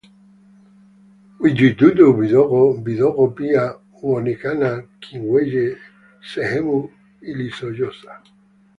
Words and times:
Vijidudu 1.45 2.07
vidogo 2.21 2.63
vidogo 2.89 3.27
pia 3.29 3.67
huonekana 3.91 4.83
kwenye 5.09 5.75
sehemu 6.33 6.89
iliyooza 7.21 8.21